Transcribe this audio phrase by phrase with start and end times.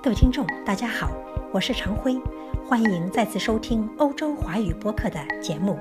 [0.00, 1.10] 各位听众，大家好，
[1.52, 2.16] 我是常辉，
[2.64, 5.76] 欢迎再次收听欧洲华语播客的节目。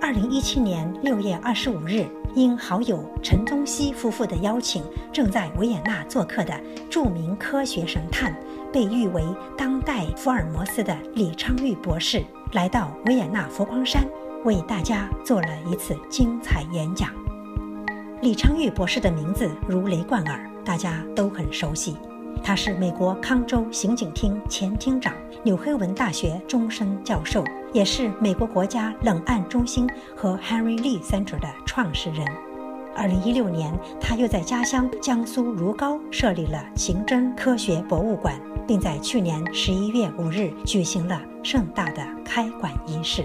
[0.00, 8.34] 二零一七年六月二十五日，因好友陈宗熙夫妇的邀请，正在维也纳做客的著名科学神探，
[8.72, 9.22] 被誉为
[9.56, 14.02] 当代福尔摩斯的李昌钰博士，来到维也纳佛光山，
[14.44, 17.10] 为大家做了一次精彩演讲。
[18.22, 21.98] 李昌钰博士的名字如雷贯耳，大家都很熟悉。
[22.42, 32.26] 他是美国康州刑警厅前厅长、纽黑文大学终身教授，也是美国国家冷案中心和 Henry Lee Center 的创始人。
[32.94, 43.24] 二零一六年，他又在家乡江苏如皋设立了刑侦科学博物馆，并在去年十一月五日举行了盛大的开馆仪式。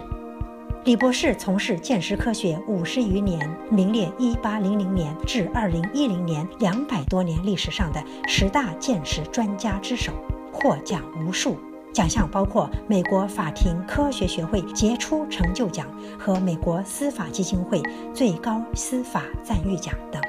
[0.84, 3.40] 李博士从事鉴识科学五十余年，
[3.70, 10.12] 名列一八零零年至二零一零年两百多年历史上的十大鉴识专家之首，
[10.52, 11.56] 获奖无数，
[11.94, 15.86] 奖项包括美国法庭科学学会杰出成就奖
[16.18, 17.80] 和美国司法基金会
[18.12, 20.20] 最高司法赞誉奖等。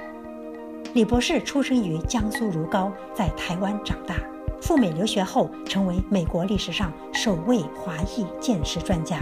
[0.92, 4.16] 李博士出生于江苏如皋，在台湾长大，
[4.60, 9.16] 赴美留学后成为美国历史上首位华裔鉴识专家。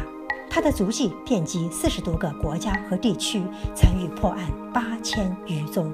[0.50, 3.40] 他的足迹遍及四十多个国家和地区，
[3.72, 4.40] 参与破案
[4.74, 5.90] 八千余宗。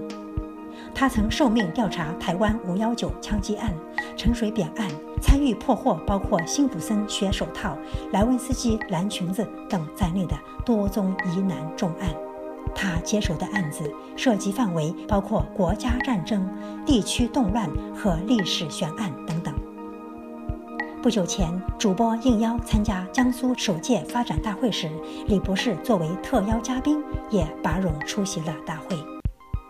[0.94, 3.70] 他曾受命调查台湾五幺九枪击案、
[4.16, 4.88] 陈水扁案，
[5.20, 7.76] 参与破获包括辛普森血手套、
[8.12, 10.34] 莱文斯基蓝裙子等在内的
[10.64, 12.08] 多宗疑难重案。
[12.74, 16.48] 他接手的案子涉及范围包括国家战争、
[16.84, 19.54] 地区动乱和历史悬案等等。
[21.06, 24.90] 不久前，主播应邀参加江苏首届发展大会时，
[25.28, 28.98] 李博士作为特邀嘉宾也拔冗出席了大会。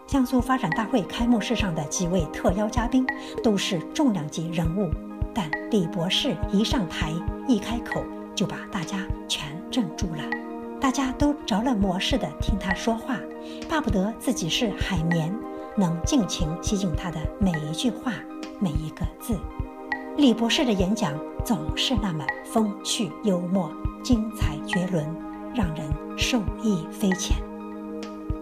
[0.07, 3.07] 江苏发展大会开幕式上的几位特邀嘉宾
[3.45, 4.91] 都是重量级人物，
[5.35, 7.13] 但李博士一上台
[7.47, 8.03] 一开口
[8.35, 10.23] 就把大家全镇住了，
[10.81, 13.21] 大家都着了魔似的听他说话，
[13.69, 15.31] 巴不得自己是海绵，
[15.77, 18.15] 能尽情吸进他的每一句话，
[18.59, 19.39] 每一个字。
[20.17, 21.13] 李博士的演讲
[21.45, 23.71] 总是那么风趣幽默、
[24.03, 25.07] 精彩绝伦，
[25.55, 27.37] 让人受益匪浅。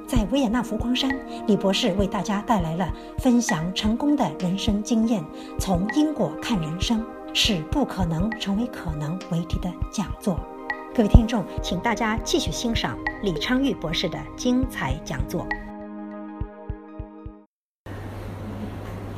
[0.06, 1.10] 在维也纳浮光山，
[1.48, 5.24] 李博士为大家带来了分享成功的人生经验，
[5.58, 10.38] 从因果看人生，使不可能成为可能为题的讲座。
[10.94, 15.44] 各位听众，请大家继续欣赏李昌钰博士的精彩讲座。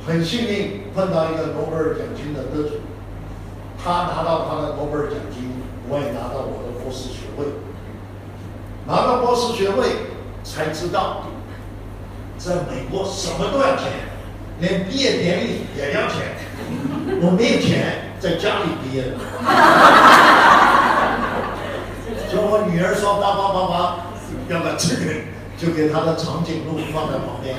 [0.07, 2.75] 很幸运碰到一个诺贝尔奖金的得主，
[3.83, 5.51] 他拿到他的诺贝尔奖金，
[5.89, 7.45] 我也拿到我的博士学位。
[8.87, 10.07] 拿到博士学位
[10.45, 11.27] 才知道，
[12.37, 13.91] 在美国什么都要钱，
[14.61, 16.37] 连毕业典礼也要钱。
[17.19, 19.17] 我没有钱，在家里毕业的。
[22.31, 24.07] 就我女儿说：“爸爸，爸爸，
[24.47, 27.57] 要把这个就给他的长颈鹿放在旁边，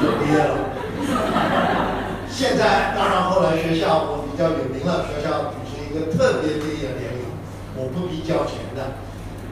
[0.00, 0.77] 就毕业了。”
[2.30, 7.26] 现在当然，后来学校我比较有名了，学校举行一个特别毕业典礼，
[7.74, 8.98] 我不必交钱的，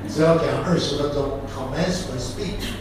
[0.09, 2.79] 只要讲二十分钟 commencement speech。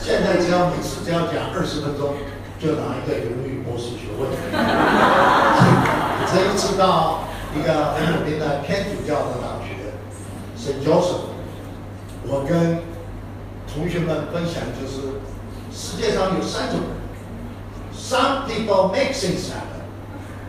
[0.00, 2.14] 现在只要每次只要讲二十分钟，
[2.60, 4.28] 就拿一个荣誉博士学位。
[6.30, 9.92] 这一次到一个很有名的天主教的大学
[10.56, 11.30] 省教授
[12.26, 12.78] 我跟
[13.72, 15.20] 同学们分享就是
[15.70, 16.80] 世界上有三种。
[18.04, 19.80] Some people make things happen.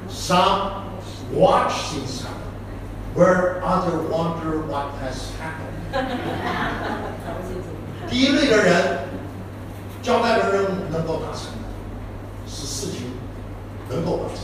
[0.10, 0.92] Some
[1.32, 2.52] watch things happen.
[3.16, 5.72] Where other wonder what has happened.
[8.10, 9.00] 第一类的人，
[10.04, 13.14] 交代的任务能够达成的，是事情
[13.90, 14.44] 能够完成。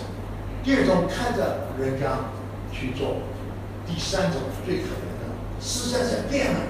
[0.64, 2.18] 第二种看着人家
[2.72, 3.18] 去做，
[3.86, 5.28] 第三种最可怜的，
[5.60, 6.62] 实在在变了。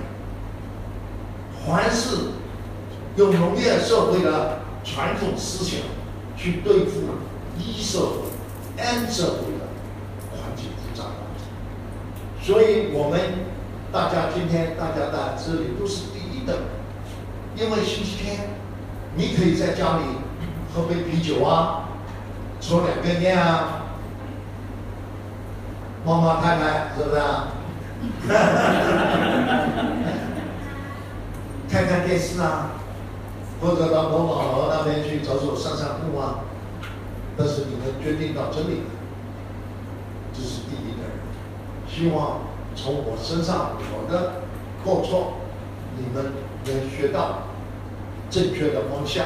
[1.67, 2.31] 凡是
[3.15, 5.81] 用农业社会的传统思想。
[6.41, 7.01] 去对付
[7.59, 8.15] 一社会、
[8.77, 9.67] N 社会的
[10.31, 11.03] 环境复杂，
[12.41, 13.19] 所以我们
[13.91, 16.57] 大家今天大家在这里都是第一等，
[17.55, 18.49] 因为星期天
[19.15, 20.03] 你可以在家里
[20.73, 21.89] 喝杯啤酒啊，
[22.59, 23.83] 抽两根烟啊，
[26.03, 27.49] 妈妈太太是不是啊？
[31.69, 32.71] 看看电视啊。
[33.61, 36.39] 或者到某宝楼那边去走走散散步啊，
[37.37, 38.81] 但是你们决定到这里，
[40.33, 41.11] 这是第一个人。
[41.87, 42.41] 希望
[42.75, 44.41] 从我身上我的
[44.83, 45.33] 过错，
[45.95, 46.33] 你们
[46.65, 47.43] 能学到
[48.31, 49.25] 正确的方向。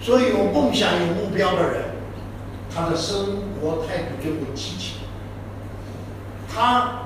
[0.00, 1.84] 所以有梦想、有目标的人，
[2.74, 4.94] 他的生活态度就会积极，
[6.48, 7.02] 他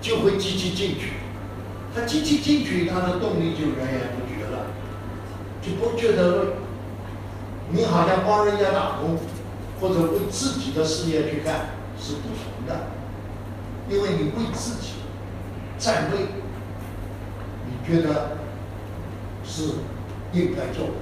[0.00, 1.14] 就会积极进取，
[1.92, 4.29] 他积极进取，他的动力就源源不绝，
[5.62, 6.54] 就不觉得
[7.70, 9.18] 你好像帮人家打工，
[9.80, 12.86] 或者为自己的事业去干是不同的，
[13.88, 14.94] 因为你为自己
[15.78, 16.26] 站位，
[17.66, 18.38] 你觉得
[19.44, 19.64] 是
[20.32, 20.92] 应该做的，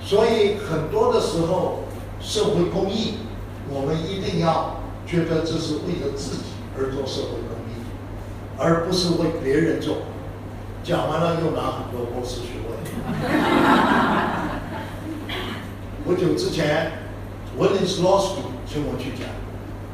[0.00, 1.80] 所以很多的时候。
[2.24, 3.14] 社会公益，
[3.68, 6.42] 我们一定要觉得这是为了自己
[6.78, 7.82] 而做社会公益，
[8.56, 9.96] 而不是为别人做。
[10.84, 12.71] 讲完了又拿很多公司去问。
[16.04, 16.92] 不久之前
[17.58, 19.28] ，Willis Law School 请我去讲，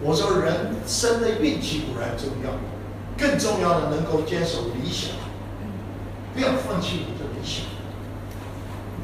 [0.02, 2.50] 我说人生的运气固然重要，
[3.16, 5.10] 更重要的能够坚守理想，
[6.34, 7.66] 不要放弃你的理想，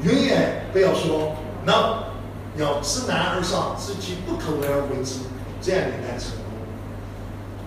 [0.03, 2.03] 永远不要说 no。
[2.57, 5.19] 要知难而上，知其不可为而为之，
[5.61, 6.45] 这样你才成功。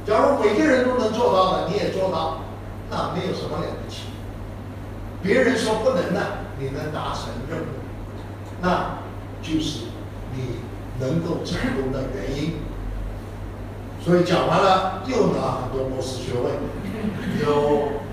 [0.06, 2.40] 假如每个人都能做到的，你也做到，
[2.88, 4.04] 那没有什么了不起。
[5.22, 6.20] 别人说不能的，
[6.58, 7.66] 你能达成任务，
[8.62, 8.98] 那
[9.42, 9.84] 就是
[10.34, 10.56] 你
[11.00, 12.54] 能够成功的原因。
[14.04, 16.52] 所以讲完了，又拿很多博士学位，
[17.44, 17.48] 有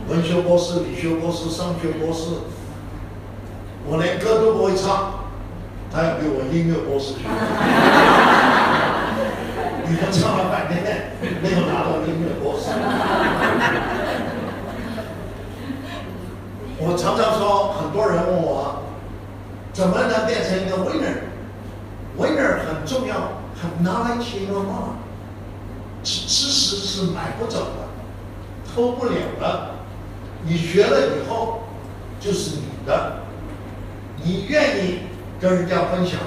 [0.10, 2.40] 文学博士、理学博士、商学博士，
[3.88, 5.22] 我连歌都不会唱。
[5.94, 7.30] 他要给我音乐博士学位，
[9.88, 12.64] 你们唱了半天没有拿到音乐博士。
[16.88, 18.84] 我常常说，很多人问我，
[19.74, 25.02] 怎么能变成一个 winner？winner 很重要，很 knowledge in your mind，
[26.04, 27.88] 知知识是买不走的，
[28.74, 29.72] 偷不了的。
[30.44, 31.64] 你学了以后
[32.20, 33.18] 就是你的，
[34.24, 35.00] 你愿意。
[35.38, 36.18] 跟人家分享，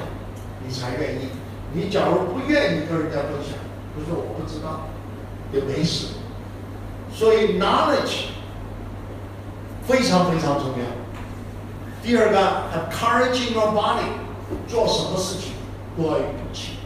[0.62, 1.28] 你才愿意。
[1.72, 3.56] 你假如不愿意跟人家分享，
[3.96, 4.86] 就说我不知道，
[5.50, 6.08] 也没事。
[7.10, 8.26] 所以 knowledge
[9.87, 10.85] 非常非常重要。
[12.01, 12.37] 第二个，
[12.71, 14.07] have courage in your body，
[14.67, 15.53] 做什么事情
[15.97, 16.79] 都要有勇气。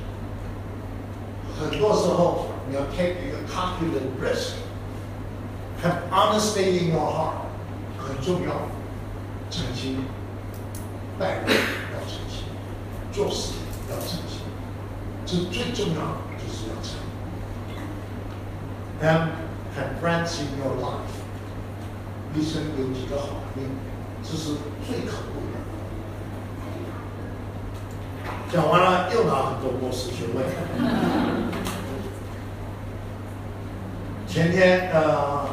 [1.59, 7.47] 很多时候你要 take 一个 calculated risk，have honesty in your heart，
[7.97, 8.53] 很重要，
[9.49, 10.05] 诚心
[11.19, 11.45] 待人。
[13.09, 13.53] 做事
[13.89, 14.45] 要诚心，
[15.25, 16.99] 这最重要的就是要诚。
[19.01, 19.29] And
[19.75, 21.15] have friends in your life，
[22.34, 23.68] 一生有几个好朋友，
[24.22, 24.54] 这是
[24.86, 25.54] 最可贵的。
[28.50, 30.42] 讲完了，又拿很多博士学位。
[34.26, 35.46] 前天呃，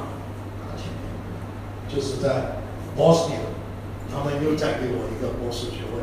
[0.77, 1.03] 前天
[1.93, 2.61] 就是在
[2.97, 3.41] Boston，
[4.09, 5.99] 他们又再给我一个博士学位。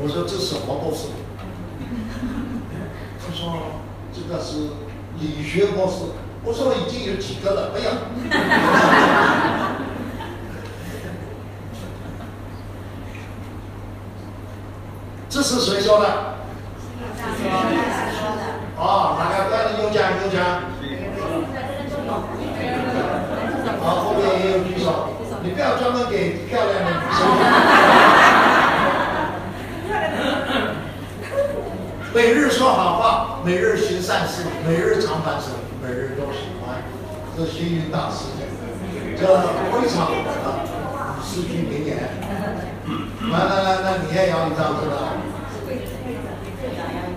[0.00, 1.08] 我说这什么博士？
[3.18, 3.82] 他说
[4.12, 4.68] 这个是
[5.18, 6.04] 理学博士。
[6.46, 7.90] 我说已经有几个了，哎呀！
[15.30, 16.06] 这是谁说的？
[18.76, 20.60] 哦，哪个在有奖有奖？
[23.82, 25.08] 好，后面也有举手。
[25.42, 27.18] 你不要专门给漂亮的女生。
[32.14, 35.50] 每日说好话，每日行善事，每日常翻身，
[36.16, 36.82] 都喜欢。
[37.36, 38.26] 这星云大师，
[39.18, 40.06] 这非常
[40.44, 40.46] 啊，
[41.22, 41.98] 诗句名言。
[43.30, 44.94] 来来来，那你也要一张这个。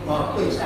[0.07, 0.57] 啊，对上。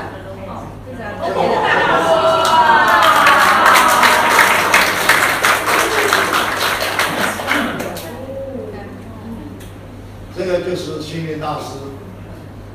[10.37, 11.79] 这个就是星云大师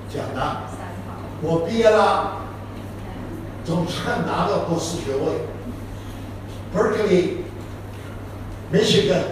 [0.08, 0.56] 讲的。
[1.42, 2.45] 我毕业了，
[3.66, 5.44] 总算拿到博士学位。
[6.72, 7.38] Berkeley、
[8.72, 9.24] Michigan、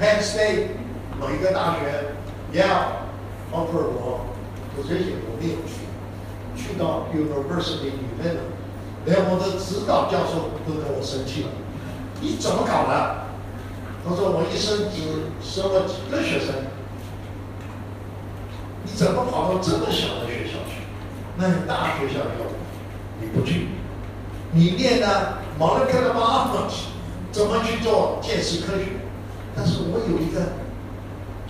[0.00, 0.68] Penn State
[1.18, 2.14] 某一个大学
[2.52, 3.08] ，Yale
[3.52, 4.26] offer 我
[4.76, 5.82] position，我没有去，
[6.56, 8.40] 去到 University 里面了
[9.06, 11.48] 连我的指导教授都跟我生气了。
[12.20, 13.26] 你怎么搞的？
[14.06, 16.54] 他说我一生只收了几个学生，
[18.84, 20.84] 你怎么跑到这么小的学校去？
[21.36, 22.59] 那你大学校要
[23.20, 23.68] 你不去，
[24.52, 26.88] 你念的 molecular biology
[27.30, 28.86] 怎么去做见识科学？
[29.54, 30.52] 但是我有一个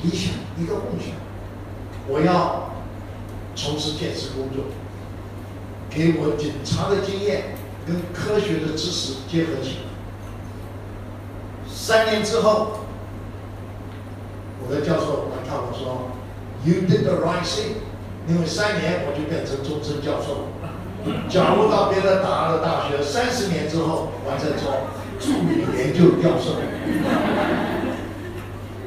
[0.03, 1.15] 理想，一个梦想，
[2.09, 2.73] 我要
[3.55, 4.65] 从事建识工作，
[5.89, 7.55] 给我警察的经验
[7.87, 9.91] 跟科学的知识结合起来。
[11.69, 12.81] 三年之后，
[14.67, 16.11] 我的教授来看我说
[16.65, 17.77] ：“You did the right thing。”
[18.29, 20.70] 因为三年我就变成终身教授了。
[21.28, 24.88] 假如到别的大的大学，三十年之后，完成做
[25.19, 26.57] 助理研究教授。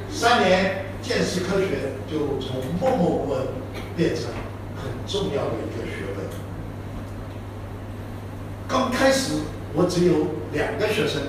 [0.10, 3.48] 三年见识科学就从默默无闻
[3.98, 4.25] 变成
[4.75, 6.25] 很重要的一个学问。
[8.67, 9.39] 刚开始
[9.74, 11.22] 我只有两个学生，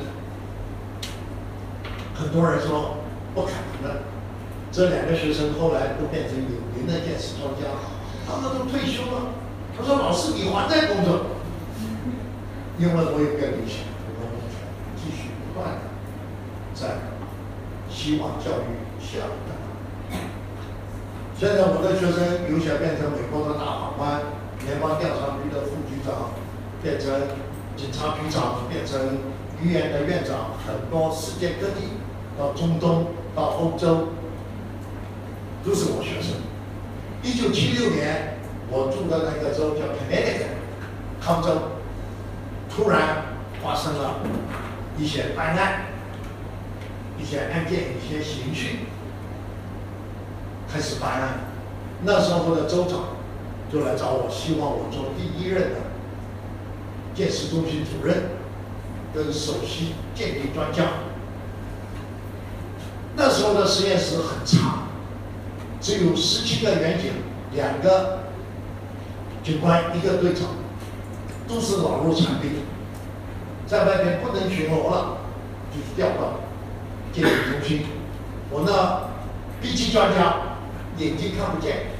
[2.15, 2.99] 很多人说
[3.35, 4.03] 不可能的。
[4.71, 7.71] 这两个学生后来都变成有名的电视专家，
[8.27, 9.44] 他们都退休了。
[9.77, 11.27] 他说：“老师，你还在工作？
[12.79, 13.87] 因为我有个理想，
[14.19, 14.23] 我
[14.97, 15.81] 继续不断的
[16.75, 16.99] 在
[17.91, 19.27] 希望教育下。
[21.37, 24.23] 现在我的学生有些变成美国的大法官、
[24.67, 26.31] 联邦调查局的副局长，
[26.83, 27.11] 变成
[27.77, 29.19] 警察局长，变成
[29.63, 31.99] 医院的院长，很多世界各地，
[32.39, 34.09] 到中东，到欧洲。”
[35.65, 36.37] 都是我学生。
[37.23, 38.34] 一九七六年，
[38.77, 40.59] 我住的那个州叫 Connecticut，
[41.21, 41.79] 康州，
[42.69, 43.25] 突然
[43.63, 44.17] 发生了
[44.99, 45.87] 一些灾难，
[47.17, 48.81] 一些案件，一些刑讯，
[50.69, 51.29] 开始办案。
[52.03, 53.15] 那时候的州长
[53.73, 55.77] 就来找我，希望我做第一任的
[57.15, 58.25] 鉴识中心主任，
[59.15, 60.83] 跟首席鉴定专家。
[63.15, 64.81] 那时候的实验室很差。
[65.81, 67.13] 只有十七个远景，
[67.53, 68.19] 两个
[69.45, 70.49] 警官，一个队长，
[71.47, 72.51] 都是老弱残兵，
[73.67, 75.19] 在外面不能巡逻了，
[75.71, 76.41] 就调到
[77.13, 77.85] 鉴定中心。
[78.51, 79.11] 我呢
[79.61, 80.37] ，B 级专家，
[80.97, 81.93] 眼睛看不见，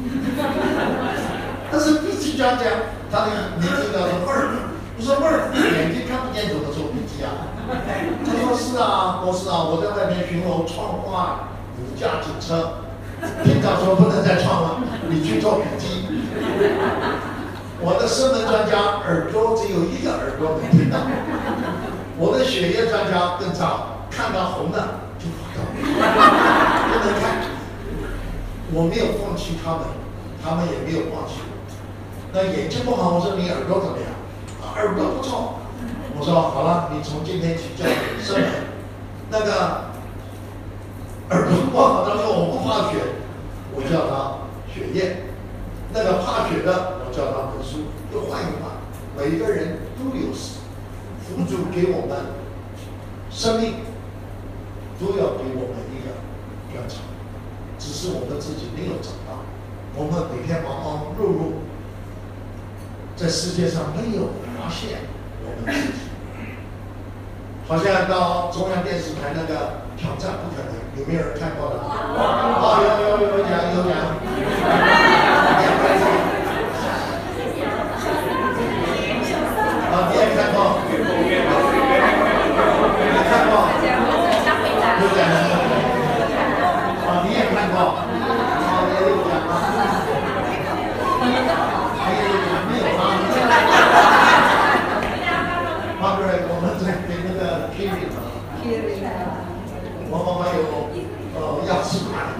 [1.70, 2.64] 但是 B 级专家，
[3.12, 3.26] 他的
[3.60, 4.48] 名字叫做妹儿，
[4.96, 7.52] 我说妹儿，眼睛看不见怎么做 B 级啊？
[8.24, 12.87] 他说是啊，博士啊，我在外面巡逻，闯挂五架警车。
[13.44, 16.06] 厅长说不能再创了，你去做笔记。
[17.80, 20.98] 我的声门专家耳朵只有一个耳朵能听到，
[22.18, 27.46] 我的血液专家更糟，看到红的就跑掉，不能看。
[28.72, 29.86] 我没有放弃他们，
[30.42, 31.50] 他们也没有放弃我。
[32.32, 34.10] 那眼睛不好，我说你耳朵怎么样？
[34.60, 35.60] 啊，耳朵不错。
[36.18, 37.84] 我说好了，你从今天起叫
[38.22, 38.50] 声门。
[39.30, 39.87] 那个。
[41.30, 42.98] 耳朵不好，他说我不怕血，
[43.74, 45.28] 我叫他血液；
[45.92, 47.84] 那个怕血的，我叫他文书。
[48.10, 48.72] 就换一换，
[49.14, 52.16] 每个人都有辅助给我们
[53.30, 53.74] 生命，
[54.98, 56.16] 都要给我们一个
[56.72, 57.00] 专长，
[57.78, 59.44] 只是我们自己没有找到。
[59.94, 61.52] 我们每天忙忙碌碌，
[63.14, 65.00] 在世界上没有发现
[65.44, 66.07] 我们自己。
[67.68, 71.76] 好像到中央电视台那个挑战不可能，有没有人看过的？
[71.84, 73.92] 啊，有有有奖有讲。
[79.92, 80.80] 啊，你也看过？
[83.04, 83.52] 你看过？
[84.96, 85.36] 有讲的。
[87.04, 87.76] 啊，你也看过？
[87.84, 88.00] 啊，
[88.88, 89.52] 也有讲啊。
[92.00, 93.12] 还有讲没有啊？
[96.00, 98.06] 妈哥，我们在给那个 Kiri
[100.38, 100.62] 我妈妈有
[101.34, 102.38] 呃药吃班，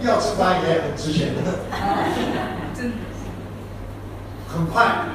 [0.00, 1.38] 药吃班也很值钱的。
[4.48, 5.08] 很快，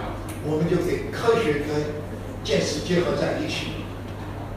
[0.46, 1.86] 我们就给科学跟
[2.44, 3.84] 见识结合在一起，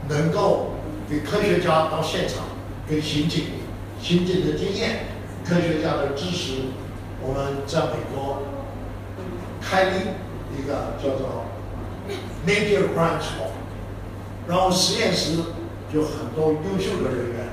[0.07, 0.73] 能够
[1.09, 2.43] 给科学家到现场
[2.87, 3.45] 跟刑警、
[3.99, 5.07] 刑警的经验、
[5.43, 6.61] 科学家的知识，
[7.23, 8.43] 我们在美国
[9.59, 9.95] 开立
[10.59, 11.45] 一个叫做。
[12.45, 13.37] Major branch，
[14.47, 15.37] 然后实验室
[15.93, 17.49] 有很多优秀的人员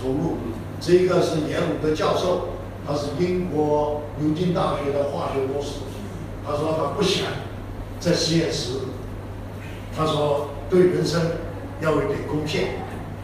[0.00, 0.36] 投入。
[0.80, 2.48] 这一个是严鲁的教授，
[2.86, 5.80] 他是英国牛津大学的化学博士。
[6.44, 7.26] 他说他不想
[8.00, 8.80] 在实验室，
[9.94, 11.20] 他说对人生
[11.80, 12.76] 要有点贡献，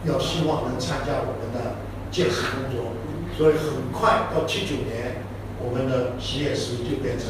[0.05, 1.77] 要希望能参加我们的
[2.11, 2.91] 建设工作。
[3.35, 5.23] 所以很快到七九年，
[5.63, 7.29] 我们的实验室就变成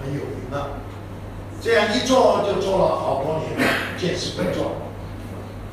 [0.00, 0.80] 很有名了。
[1.60, 4.72] 这样一做就做了好多年建设工作，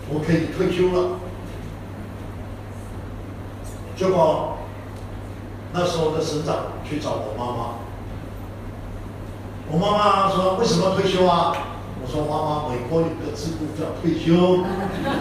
[0.09, 1.19] 我可以退休了。
[3.95, 4.57] 结果
[5.73, 7.81] 那时候的省长去找我妈妈，
[9.69, 11.51] 我妈妈说：“为什么退休啊？”
[11.99, 14.63] 我说：“妈妈，美国有个制度叫退休，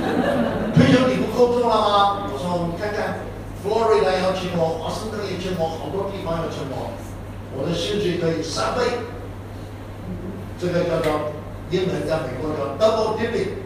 [0.77, 3.27] 退休你不工作了吗？”我说：“你看看，
[3.65, 6.93] 佛罗里达要请我，华盛顿也请我，好多地方要请我，
[7.59, 9.03] 我的薪水可以三倍。”
[10.61, 11.33] 这个叫做
[11.71, 13.66] 英文，在美国叫 double dipping，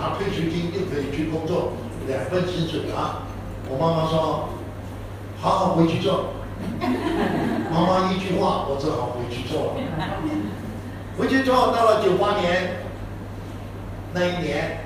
[0.00, 1.72] 拿退休金就可以去工作，
[2.08, 3.28] 两份薪水啊。
[3.68, 4.48] 我妈妈说，
[5.40, 6.32] 好好回去做。
[7.70, 9.80] 妈妈一句话，我只好回去做了。
[11.16, 12.80] 回去之后，到了九八年
[14.12, 14.80] 那一年，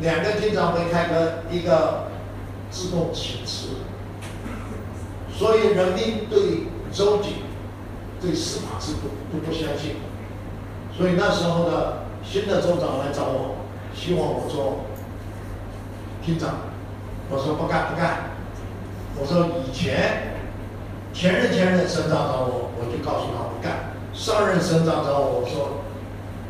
[0.00, 2.08] 两个经常会开个一个
[2.70, 3.68] 自动请辞，
[5.32, 7.32] 所以人民对周警、
[8.20, 9.96] 对司法制度都不相信，
[10.96, 13.59] 所以那时候的新的州长来找我，
[14.00, 14.86] 希望我做
[16.24, 16.54] 厅长，
[17.28, 18.30] 我说不干不干，
[19.14, 20.40] 我说以前
[21.12, 23.92] 前任前任省长找我，我就告诉他不干。
[24.14, 25.84] 上任省长找我，我说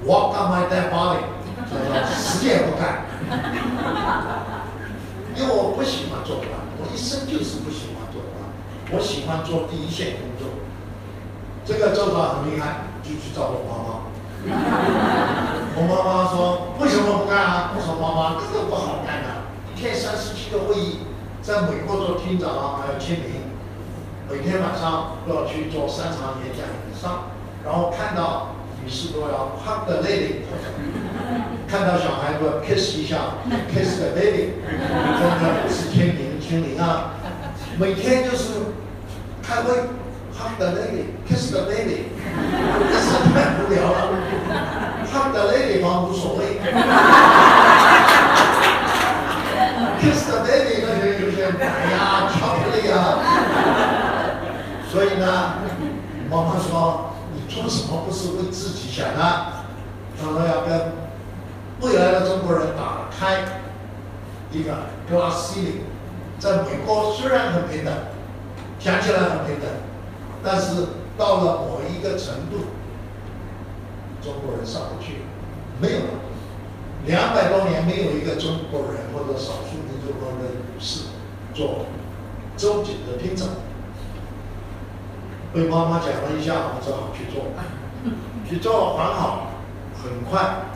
[0.07, 1.27] Walk on my dead body，
[1.59, 1.75] 他说
[2.15, 3.03] 死也不干，
[5.35, 8.47] 因为我不喜欢做官，我一生就是不喜欢做官，
[8.93, 10.47] 我喜欢做第一线工作。
[11.67, 14.07] 这个州长很厉害，就去找我妈妈。
[15.77, 17.73] 我妈妈说为什么不干啊？
[17.77, 19.29] 我说妈妈这个不好干的，
[19.69, 21.01] 一天三十七个会议，
[21.43, 23.53] 在美国做厅长啊还要签名，
[24.31, 27.31] 每天晚上都要去做三场演讲以上。
[27.63, 30.49] 然后看到女士都要 hug the lady，
[31.69, 33.37] 看到小孩都要 kiss 一下
[33.71, 37.13] ，kiss the baby，真的是签名签名啊！
[37.79, 38.73] 每天就是
[39.43, 39.75] 开会
[40.41, 42.09] hug the lady，kiss the baby，
[42.91, 43.97] 真是太无聊了。
[45.13, 46.59] hug the lady 嘛无所谓
[50.01, 52.95] ，kiss the baby 那些有些奶呀、巧克力呀，
[54.91, 55.55] 所以呢，
[56.31, 57.41] 妈妈说你。
[57.51, 59.21] 做什么不是为自己想的？
[60.17, 60.93] 他说要跟
[61.81, 63.43] 未来的中国人打开
[64.53, 64.73] 一个
[65.11, 65.83] glass ceiling。
[66.39, 67.93] 在美国虽然很平等，
[68.79, 69.69] 讲起来很平等，
[70.43, 70.87] 但是
[71.19, 72.67] 到了某一个程度，
[74.23, 75.23] 中国人上不去，
[75.81, 76.21] 没有了。
[77.07, 81.05] 两百多年没有一个中国人或者少数民族的女士
[81.55, 81.87] 做
[82.57, 83.49] 周瑾的厅长。
[85.53, 87.45] 被妈妈讲了一下，我只好去做，
[88.49, 89.49] 去做还好，
[90.01, 90.67] 很快，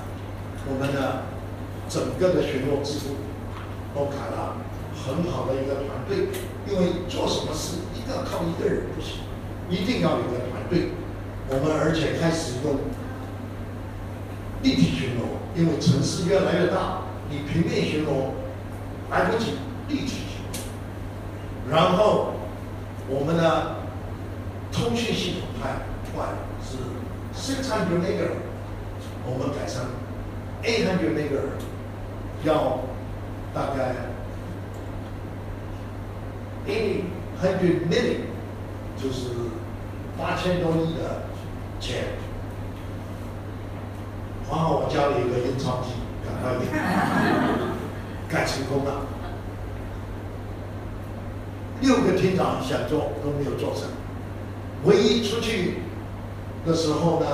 [0.67, 1.23] 我们的
[1.88, 3.15] 整个的巡逻制度
[3.95, 4.57] 都改了，
[5.07, 6.29] 很好的一个团队。
[6.67, 9.19] 因为做什么事一定要靠一个人不行，
[9.70, 10.90] 一定要有个团队。
[11.48, 12.77] 我们而且开始用
[14.62, 18.33] 立体巡逻，因为城市越来越大，你平面巡逻
[19.11, 21.70] 来不及，立体巡逻。
[21.70, 22.35] 然后
[23.09, 23.77] 我们的？
[24.77, 25.68] 通讯系统太
[26.12, 26.74] 快了，是
[27.33, 28.18] six hundred meg，
[29.24, 29.87] 我们改成
[30.64, 31.31] eight hundred meg，
[32.42, 32.81] 要
[33.55, 33.94] 大概
[36.66, 37.05] eight
[37.40, 38.34] hundred million，
[39.05, 39.29] 就是
[40.17, 41.25] 八千多亿的
[41.79, 42.05] 钱。
[44.49, 45.93] 然后我家里有个印钞机，
[46.25, 46.64] 赶快给
[48.35, 49.03] 改成功了。
[51.83, 53.83] 六个厅长想做都没有做成。
[54.85, 55.81] 唯一出去
[56.64, 57.27] 的时候呢，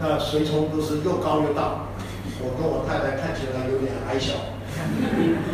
[0.00, 1.86] 那随从都是又高又大，
[2.40, 4.32] 我跟我太太看起来有点矮小，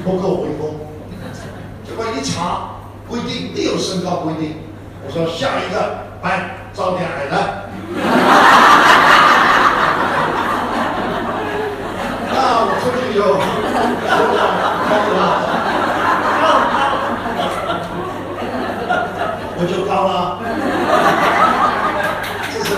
[0.04, 0.74] 不够威风。
[1.84, 2.76] 结果一查
[3.08, 4.56] 规定没有身高规定，
[5.04, 7.64] 我说下一个来招点矮的，
[12.30, 12.34] 那
[12.64, 13.28] 我出去就说
[14.32, 14.40] 了，
[14.88, 15.14] 开了，
[19.58, 20.38] 我就高了，
[22.52, 22.68] 就是，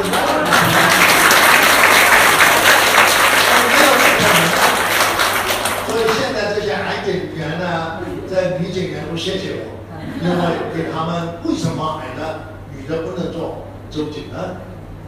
[5.86, 9.83] 所以现在这些矮警员呢，在女警员中谢谢我。
[10.22, 10.34] 因为
[10.74, 12.22] 给他们为什么矮的
[12.76, 14.56] 女的不能做周警呢？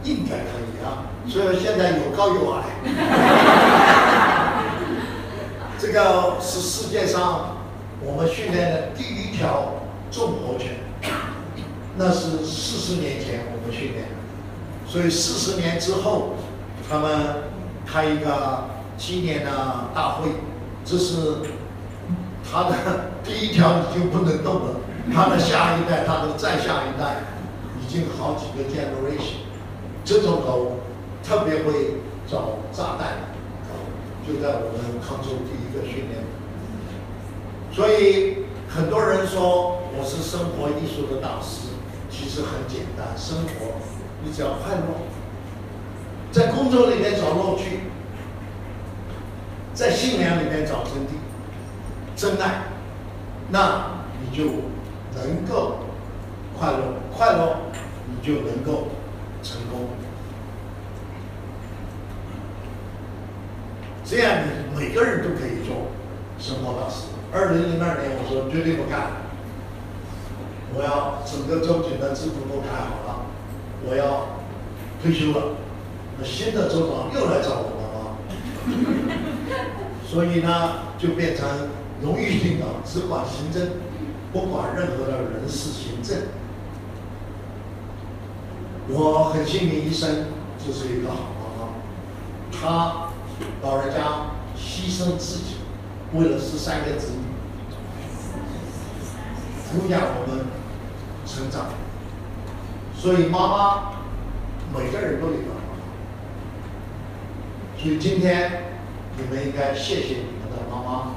[0.03, 2.63] 应该可以啊，所以现在有高有矮。
[5.79, 7.57] 这个是世界上
[8.01, 9.73] 我们训练的第一条
[10.09, 10.77] 纵火犬，
[11.97, 14.11] 那是四十年前我们训练的，
[14.87, 16.35] 所以四十年之后，
[16.89, 17.09] 他们
[17.85, 19.51] 开一个纪念的
[19.93, 20.29] 大会，
[20.85, 21.41] 这是。
[22.49, 22.77] 他的
[23.25, 24.79] 第一条已经不能动了，
[25.13, 27.17] 他的下一代，他的再下一代，
[27.81, 29.37] 已经好几个 generation，
[30.03, 30.77] 这种狗
[31.23, 33.17] 特别会找炸弹，
[34.25, 36.23] 就在我们康州第一个训练。
[37.71, 41.69] 所以很多人说我是生活艺术的大师，
[42.09, 43.75] 其实很简单，生活
[44.23, 44.81] 你只要快乐，
[46.31, 47.81] 在工作里面找乐趣，
[49.73, 51.17] 在信仰里面找真谛。
[52.15, 52.63] 真爱，
[53.51, 54.45] 那你就
[55.17, 55.79] 能够
[56.57, 56.79] 快乐，
[57.15, 57.57] 快乐
[58.09, 58.89] 你就能够
[59.43, 59.89] 成功。
[64.03, 65.87] 这样你每个人都可以做
[66.39, 67.07] 生活大师。
[67.31, 69.11] 二零零二年我说绝对不干，
[70.73, 73.25] 我要整个州警的制度都改好了，
[73.85, 74.39] 我要
[75.03, 75.57] 退休了。
[76.17, 78.15] 那新的州长又来找我了啊，
[80.07, 81.45] 所以呢，就变成
[82.01, 83.67] 荣誉领导，只管行政，
[84.37, 86.27] 不管任何的人事行政。
[88.87, 90.27] 我很幸运，一生
[90.63, 91.69] 就是一个好妈妈。
[92.51, 93.09] 她
[93.63, 95.55] 老人家牺牲自己，
[96.13, 97.17] 为了十三个子女，
[99.65, 100.45] 抚养我们
[101.25, 101.69] 成长。
[102.95, 103.91] 所以妈妈，
[104.71, 105.81] 每个人都有个妈妈。
[107.75, 108.65] 所以今天
[109.17, 111.15] 你们应该谢谢你们的妈妈，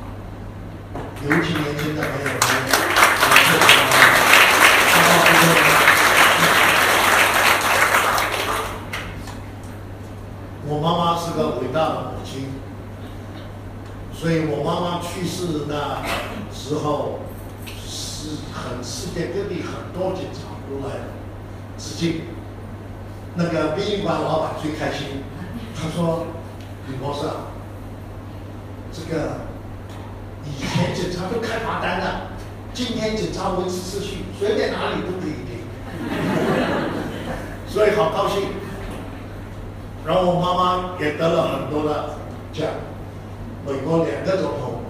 [1.23, 2.90] 尤其年轻的朋友们，
[10.67, 12.49] 我妈妈是个伟大的母亲，
[14.15, 16.01] 所以我妈妈去世那
[16.55, 17.19] 时候，
[17.67, 20.95] 是很世界各地很多警察都来
[21.77, 22.23] 致敬。
[23.35, 25.25] 那个殡仪馆老板最开心，
[25.75, 26.27] 他说
[26.89, 27.51] ：“李博士啊，
[28.93, 29.41] 这个
[30.45, 32.30] 以前警察都开罚单的，
[32.73, 35.59] 今天警察维持秩序，随便哪里都可以停，
[37.69, 38.45] 所以好高兴。”
[40.07, 42.15] 然后我妈妈也得了很多的
[42.53, 42.69] 奖，
[43.67, 44.81] 美国两个总统，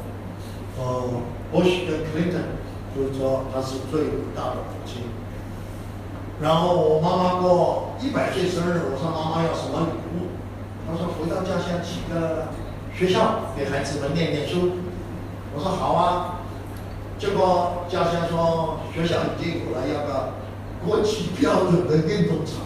[0.78, 1.02] 呃，
[1.50, 2.40] 波许跟克林顿，
[2.94, 5.02] 就是说她是最伟大的母亲。
[6.40, 10.28] 然后我妈妈过一百岁生日，我说妈妈要什么礼物？
[10.86, 12.48] 她说回到家乡起个
[12.94, 14.70] 学校给孩子们念念书。
[15.54, 16.36] 我说好啊。
[17.20, 20.32] 结果家乡说学校已经有了，要个
[20.82, 22.64] 国际标准的运动场。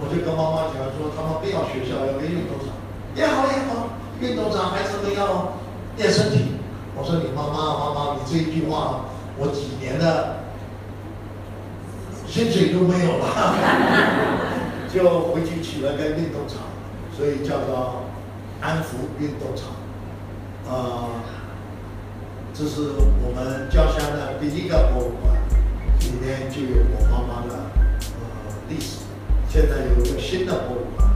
[0.00, 2.72] 我就跟妈妈讲说，他们不要学校，要个运动场，
[3.14, 5.52] 也好也好，运动场孩子们要
[5.98, 6.56] 练身体。
[6.96, 9.04] 我说你妈妈妈妈，你这一句话，
[9.36, 10.36] 我几年的
[12.26, 13.28] 薪水都没有了，
[14.88, 16.64] 就回去起了个运动场，
[17.14, 18.04] 所以叫做
[18.62, 19.76] 安福运动场。
[20.70, 21.08] 呃，
[22.58, 22.90] 这是
[23.22, 25.32] 我们家乡的第一个博物馆，
[26.00, 27.54] 里面就有我妈妈的
[28.18, 29.06] 呃历史。
[29.48, 31.07] 现在有一个新的博物馆，